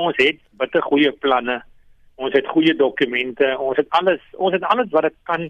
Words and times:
ons 0.00 0.16
het 0.20 0.40
bitter 0.60 0.84
goeie 0.86 1.12
planne. 1.24 1.60
Ons 2.20 2.36
het 2.36 2.48
goeie 2.52 2.74
dokumente. 2.76 3.48
Ons 3.58 3.80
het 3.80 3.88
alles 4.00 4.22
ons 4.36 4.56
het 4.56 4.64
alles 4.68 4.90
wat 4.94 5.08
dit 5.08 5.18
kan 5.28 5.48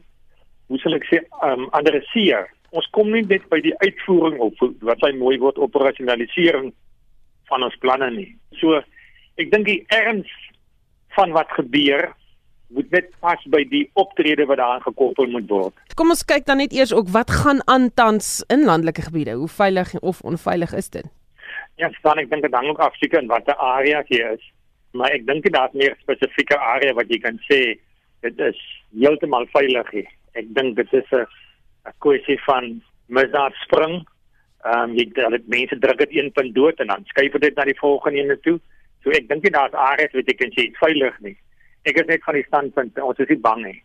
hoe 0.70 0.78
sal 0.82 0.94
ek 0.98 1.08
sê 1.10 1.22
um 1.46 1.66
adresseer. 1.76 2.50
Ons 2.70 2.86
kom 2.94 3.10
nie 3.10 3.24
net 3.26 3.46
by 3.50 3.58
die 3.64 3.74
uitvoering 3.82 4.38
op 4.44 4.60
wat 4.86 5.02
hy 5.06 5.10
mooi 5.18 5.36
word 5.42 5.58
operasionalisering 5.58 6.70
van 7.50 7.66
ons 7.66 7.78
planne 7.82 8.12
nie. 8.14 8.30
So 8.60 8.78
ek 9.40 9.50
dink 9.50 9.66
die 9.66 9.82
erns 9.94 10.30
van 11.16 11.34
wat 11.34 11.50
gebeur 11.58 12.12
moet 12.70 12.90
net 12.94 13.08
pas 13.18 13.40
by 13.50 13.64
die 13.66 13.82
optrede 13.98 14.46
wat 14.46 14.60
daar 14.62 14.82
gekoppel 14.84 15.26
moet 15.32 15.48
word. 15.50 15.74
Kom 15.98 16.14
ons 16.14 16.22
kyk 16.22 16.46
dan 16.46 16.62
net 16.62 16.74
eers 16.76 16.94
ook 16.94 17.10
wat 17.10 17.32
gaan 17.42 17.64
aan 17.66 17.90
tans 17.98 18.44
in 18.46 18.62
landelike 18.68 19.08
gebiede. 19.08 19.34
Hoe 19.40 19.50
veilig 19.50 19.96
of 20.00 20.22
onveilig 20.22 20.74
is 20.78 20.90
dit? 20.94 21.10
Ja, 21.80 21.90
staan 21.98 22.20
ek 22.20 22.30
dink 22.30 22.44
dit 22.44 22.54
hang 22.56 22.68
ook 22.68 22.82
af 22.84 22.96
seker 23.00 23.22
in 23.22 23.30
watter 23.30 23.56
area 23.56 24.02
jy 24.12 24.22
is. 24.34 24.44
Maar 24.92 25.16
ek 25.16 25.26
dink 25.26 25.44
dit 25.46 25.54
daar's 25.54 25.76
meer 25.76 25.96
spesifieke 26.02 26.58
area 26.58 26.94
wat 26.98 27.10
jy 27.12 27.20
kan 27.24 27.38
sê 27.48 27.60
dit 28.26 28.40
is 28.46 28.62
heeltemal 28.92 29.46
veilig 29.54 29.92
hier. 29.96 30.08
Ek 30.36 30.48
dink 30.54 30.76
dit 30.76 30.92
is 30.92 31.12
'n 31.12 31.26
kwessie 32.04 32.38
van 32.46 32.82
misdaad 33.08 33.54
spring. 33.64 34.04
Ehm 34.64 34.90
um, 34.90 34.96
jy 34.96 35.08
dit 35.14 35.48
mense 35.48 35.78
druk 35.78 35.98
dit 35.98 36.16
een 36.16 36.32
punt 36.32 36.54
dood 36.54 36.80
en 36.80 36.92
dan 36.92 37.04
skuif 37.12 37.32
dit 37.32 37.56
na 37.56 37.64
die 37.64 37.80
volgende 37.80 38.20
ene 38.20 38.40
toe. 38.40 38.58
So 39.02 39.10
ek 39.10 39.28
dink 39.28 39.44
jy 39.44 39.50
daar's 39.50 39.72
areas 39.72 40.12
wat 40.12 40.26
jy 40.28 40.36
kan 40.36 40.52
sê 40.52 40.70
veilig 40.80 41.16
nie 41.20 41.36
ek 41.88 42.00
is 42.02 42.08
net 42.08 42.24
van 42.26 42.36
die 42.36 42.46
standpunt 42.48 43.00
ons 43.00 43.22
is 43.22 43.30
nie 43.30 43.40
bang 43.40 43.62
nie. 43.64 43.78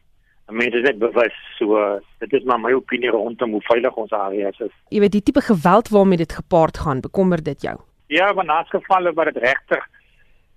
Mense 0.51 0.77
is 0.77 0.83
net 0.85 0.99
bewus 0.99 1.33
so 1.57 1.99
dit 2.19 2.33
is 2.33 2.43
maar 2.43 2.59
my 2.59 2.71
opinie 2.77 3.09
rondom 3.09 3.51
hoe 3.51 3.61
veilig 3.65 3.95
ons 3.95 4.11
areas 4.11 4.59
is. 4.59 4.73
Jy 4.93 4.99
weet 4.99 5.11
die 5.17 5.23
tipe 5.23 5.41
geweld 5.41 5.89
waarmee 5.89 6.21
dit 6.21 6.33
gepaard 6.33 6.77
gaan, 6.77 7.01
bekommer 7.01 7.41
dit 7.43 7.61
jou? 7.61 7.79
Ja, 8.07 8.33
maar 8.33 8.45
naas 8.45 8.69
gevalle 8.69 9.13
wat 9.13 9.33
dit 9.33 9.41
regtig 9.41 9.83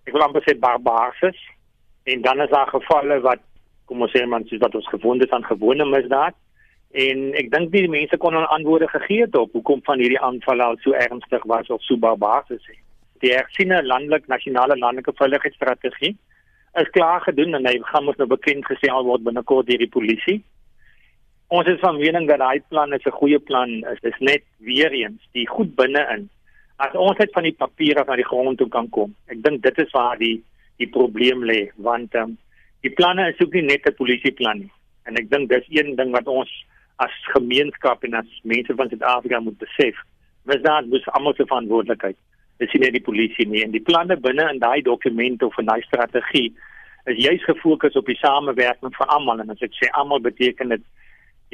ek 0.08 0.16
wil 0.16 0.24
amper 0.24 0.44
sê 0.44 0.56
barbaars 0.56 1.20
is 1.28 1.38
en 2.08 2.22
dan 2.24 2.40
is 2.40 2.52
daar 2.52 2.70
gevalle 2.72 3.20
wat 3.24 3.40
kom 3.88 4.04
ons 4.04 4.12
sê 4.12 4.24
man 4.26 4.44
soos 4.48 4.62
wat 4.64 4.76
ons 4.78 4.92
gewoond 4.92 5.24
is 5.24 5.32
aan 5.36 5.44
gewone 5.48 5.84
misdaad 5.88 6.36
en 7.04 7.24
ek 7.40 7.50
dink 7.52 7.72
die 7.72 7.88
mense 7.92 8.16
kon 8.16 8.36
'n 8.36 8.52
antwoorde 8.56 8.88
gegee 8.88 9.26
het 9.26 9.36
op 9.36 9.52
hoekom 9.52 9.82
van 9.84 10.00
hierdie 10.00 10.20
aanvalle 10.28 10.64
al 10.64 10.78
so 10.84 10.92
ernstig 10.92 11.44
was 11.44 11.68
of 11.68 11.82
so 11.82 11.96
barbaars 11.96 12.50
is. 12.50 12.64
Die 13.20 13.32
hersiene 13.32 13.82
landelik 13.82 14.26
nasionale 14.28 14.76
landelike 14.78 15.12
veiligheidsstrategie 15.20 16.16
is 16.74 16.90
klaar 16.90 17.20
gedoen 17.20 17.54
en 17.54 17.66
hy 17.66 17.78
gaan 17.90 18.04
mos 18.04 18.16
nou 18.20 18.28
bekend 18.28 18.66
gesê 18.68 18.90
al 18.92 19.06
word 19.06 19.24
binnekort 19.26 19.66
deur 19.66 19.78
die 19.78 19.90
polisie. 19.90 20.38
Ons 21.48 21.68
is 21.72 21.80
van 21.80 21.96
mening 21.96 22.28
dat 22.28 22.42
daai 22.42 22.60
plan 22.68 22.92
is 22.92 23.06
'n 23.06 23.18
goeie 23.20 23.38
plan. 23.38 23.84
Is 24.02 24.20
net 24.20 24.44
weer 24.58 24.92
eens 24.92 25.22
die 25.32 25.46
goed 25.48 25.74
binne-in. 25.76 26.28
As 26.76 26.92
ons 26.92 27.18
net 27.18 27.32
van 27.32 27.42
die 27.42 27.56
papiere 27.56 28.04
van 28.04 28.16
die 28.16 28.30
grond 28.30 28.58
toe 28.58 28.68
kan 28.68 28.88
kom. 28.88 29.14
Ek 29.26 29.42
dink 29.42 29.62
dit 29.62 29.78
is 29.78 29.90
waar 29.92 30.18
die 30.18 30.42
die 30.76 30.88
probleem 30.88 31.42
lê 31.44 31.70
want 31.76 32.14
um, 32.14 32.38
die 32.82 32.90
planne 32.90 33.28
is 33.28 33.40
ook 33.40 33.52
nie 33.52 33.62
net 33.62 33.86
'n 33.86 33.94
polisieplan 33.94 34.58
nie. 34.58 34.72
En 35.06 35.16
ek 35.16 35.30
dink 35.30 35.48
dis 35.48 35.66
een 35.68 35.96
ding 35.96 36.12
wat 36.12 36.26
ons 36.26 36.50
as 36.96 37.10
gemeenskap 37.34 38.04
en 38.04 38.14
as 38.14 38.40
mense 38.42 38.74
van 38.74 38.88
Suid-Afrika 38.88 39.40
moet 39.40 39.58
besef. 39.58 39.96
Ons 40.46 40.62
daar 40.62 40.86
moet 40.86 41.08
almal 41.08 41.34
se 41.34 41.46
verantwoordelikheid 41.46 42.16
dis 42.58 42.74
nie 42.74 42.90
die 42.94 43.04
polisie 43.04 43.46
nie. 43.46 43.62
En 43.64 43.74
die 43.74 43.82
planne 43.84 44.16
binne 44.20 44.48
in 44.52 44.60
daai 44.62 44.82
dokument 44.86 45.42
of 45.46 45.58
in 45.58 45.70
daai 45.70 45.82
strategie 45.86 46.50
is 47.08 47.20
juis 47.24 47.44
gefokus 47.46 47.96
op 47.96 48.06
die 48.10 48.18
samewerking 48.20 48.94
van 48.96 49.12
almal. 49.14 49.40
En 49.40 49.54
as 49.54 49.62
ek 49.64 49.76
sê 49.78 49.90
almal 49.92 50.22
beteken 50.24 50.74
dit 50.74 50.84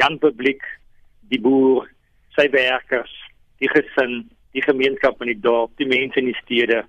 Jan 0.00 0.19
publiek 0.19 0.64
die 1.30 1.38
boer 1.38 1.86
sy 2.34 2.48
werkers 2.50 3.12
die 3.62 3.70
gesin 3.70 4.24
die 4.56 4.62
gemeenskap 4.64 5.20
in 5.22 5.30
die 5.30 5.41
dorp 5.44 5.70
die 5.78 5.86
mense 5.86 6.19
in 6.19 6.33
die 6.33 6.41
stede 6.41 6.83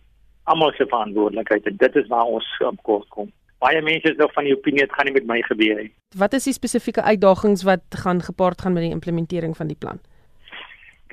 almal 0.50 0.73
se 0.77 0.88
verantwoordelikheid. 0.89 1.67
En 1.69 1.77
dit 1.81 2.00
is 2.02 2.07
waar 2.09 2.31
ons 2.39 2.47
op 2.66 2.81
kort 2.88 3.07
kom. 3.13 3.29
Baie 3.61 3.81
mense 3.81 4.11
is 4.11 4.17
nog 4.17 4.33
van 4.33 4.45
die 4.45 4.55
opinie 4.55 4.83
dit 4.83 4.94
gaan 4.94 5.07
nie 5.09 5.16
met 5.16 5.29
my 5.29 5.39
gebeur 5.45 5.79
nie. 5.83 5.91
Wat 6.17 6.33
is 6.38 6.50
die 6.50 6.53
spesifieke 6.53 7.05
uitdagings 7.05 7.66
wat 7.66 8.02
gaan 8.03 8.22
gepaard 8.25 8.61
gaan 8.61 8.73
met 8.73 8.85
die 8.85 8.94
implementering 8.94 9.56
van 9.57 9.69
die 9.69 9.79
plan 9.79 10.01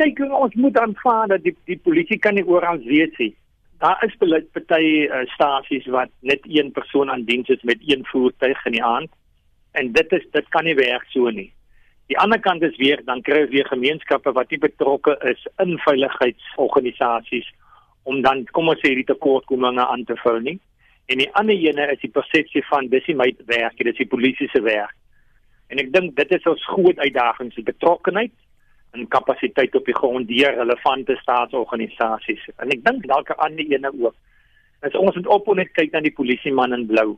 kyk 0.00 0.20
ons 0.25 0.54
moet 0.54 0.78
aanvaar 0.78 1.28
dat 1.34 1.44
die 1.44 1.54
die 1.69 1.78
polisie 1.78 2.19
kan 2.19 2.34
nie 2.38 2.47
oral 2.48 2.80
wees 2.86 3.12
nie. 3.19 3.32
Daar 3.82 3.98
is 4.06 4.14
beleid 4.19 4.53
party 4.54 5.08
uh, 5.08 5.25
stasies 5.34 5.88
wat 5.91 6.12
net 6.20 6.44
een 6.47 6.70
persoon 6.72 7.10
aan 7.10 7.25
diens 7.28 7.48
is 7.48 7.62
met 7.62 7.82
een 7.86 8.04
voertuig 8.10 8.66
in 8.66 8.78
die 8.78 8.84
aand 8.84 9.10
en 9.72 9.92
dit 9.92 10.12
is 10.12 10.25
dit 10.32 10.48
kan 10.54 10.64
nie 10.64 10.76
werk 10.78 11.04
so 11.10 11.31
nie. 11.31 11.50
Die 12.10 12.19
ander 12.19 12.41
kant 12.41 12.62
is 12.62 12.76
weer 12.76 13.02
dan 13.04 13.22
kry 13.22 13.47
weer 13.48 13.69
gemeenskappe 13.69 14.32
wat 14.32 14.50
nie 14.50 14.60
betrokke 14.62 15.16
is 15.31 15.47
in 15.64 15.78
veiligheidsorganisasies 15.84 17.48
om 18.02 18.22
dan 18.22 18.44
kom 18.52 18.69
ons 18.69 18.81
sê 18.82 18.94
die 18.98 19.06
tekortkominge 19.08 19.86
aan 19.86 20.04
te 20.04 20.16
vul 20.25 20.41
nie. 20.41 20.58
En 21.10 21.19
die 21.19 21.31
ander 21.38 21.54
ene 21.54 21.88
is 21.92 22.00
die 22.02 22.10
persepsie 22.10 22.64
van 22.70 22.88
dis 22.91 23.06
nie 23.10 23.19
my 23.19 23.28
werk, 23.47 23.76
dit 23.78 23.92
is 23.92 24.00
die 24.00 24.08
polisie 24.08 24.48
se 24.52 24.62
werk. 24.62 24.94
En 25.72 25.81
ek 25.81 25.92
dink 25.94 26.16
dit 26.16 26.34
is 26.36 26.48
ons 26.48 26.64
groot 26.75 26.98
uitdaging, 26.98 27.52
die 27.54 27.66
betrokkenheid 27.66 28.34
en 28.92 29.08
kapasiteit 29.08 29.75
op 29.75 29.84
die 29.88 29.97
grond 29.97 30.28
deur 30.28 30.54
relevante 30.54 31.16
staatsorganisasies. 31.20 32.44
En 32.56 32.72
ek 32.75 32.84
dink 32.84 33.06
dalk 33.08 33.32
aan 33.36 33.56
die 33.56 33.69
ene 33.72 33.92
ook. 33.92 34.16
As 34.82 34.97
ons 34.98 35.16
moet 35.16 35.30
op 35.30 35.48
net 35.56 35.72
kyk 35.76 35.92
na 35.92 36.03
die 36.04 36.14
polisieman 36.14 36.76
in 36.76 36.86
blou. 36.91 37.16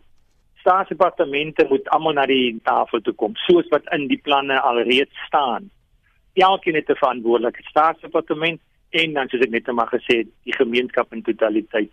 Staatsdepartemente 0.62 1.66
moet 1.68 1.88
almal 1.96 2.16
na 2.16 2.26
die 2.30 2.54
tafel 2.64 3.02
toe 3.04 3.14
kom, 3.20 3.34
soos 3.46 3.68
wat 3.72 3.88
in 3.96 4.06
die 4.08 4.20
planne 4.20 4.60
alreeds 4.60 5.26
staan. 5.26 5.70
Elkeen 6.34 6.78
het 6.78 6.90
'n 6.90 7.00
verantwoordelikheid, 7.02 7.66
staatsdepartement 7.70 8.60
en 8.90 9.12
dan 9.12 9.28
soos 9.28 9.42
ek 9.42 9.50
net 9.50 9.66
maar 9.72 9.90
gesê 9.90 10.22
het, 10.22 10.28
die 10.44 10.54
gemeenskap 10.54 11.12
in 11.12 11.22
totaliteit. 11.22 11.92